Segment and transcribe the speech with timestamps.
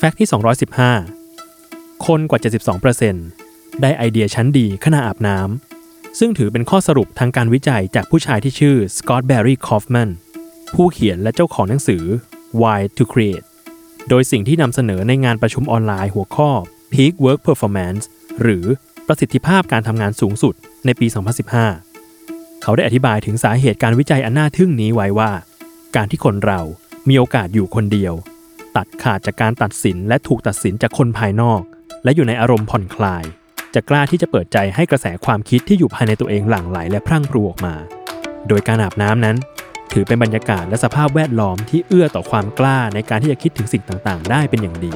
[0.00, 0.28] fact ที่
[1.36, 2.40] 215 คนกว่า
[3.10, 10.10] 72%ได้ไอเดียชั้นดีขณะอาบน้ำ ซึ่งถือเป็นข้อสรุปทางการวิจัยจากผู้ชายที่ชื่อสกอตต์แบร์รี่คอฟแมน
[10.74, 12.02] ผู้เขียนและเจ้าของหนังสือ
[12.60, 13.46] Why to Create
[14.08, 16.50] โดยสิ่งที่นำเสนอในงานประชุมออนไลน์หัวข้อ
[16.92, 18.04] Peak Work Performance
[18.42, 18.64] หรือ
[19.06, 20.54] ประสิทธิภาพการทำงานสูงสุด
[20.84, 21.06] ในปี
[21.84, 25.30] 2015 เขาได้อธิบายถึงสาเหตุการวิจัยอันน่าทึ่งนี้ไว้ว่า
[25.96, 26.60] การที่คนเรา
[27.08, 28.14] มีโอกาสอยู่คนเดียว
[28.78, 31.60] ตัดขาดจากการตัดสินและถูกตัดสินจากคนภายนอก
[32.04, 33.24] และอยู่ในอารมณ์ผ่อนคลาย
[33.74, 37.74] จะกล้าที่จะเปิดใจให้กระแสความคิดที่อยู่ภายในตัวเองหลั่งไหลและพรั่งพรูออกมา
[38.48, 39.36] โดยการอาบน้ำนั้น
[39.92, 44.94] ถือเป็นบรรยากาศและสภาพแวดล้อมที่เอื้อต่อความกล้าในการที่จะคิดถึงสิ่งต่างๆ ได้เป็นอย่างดี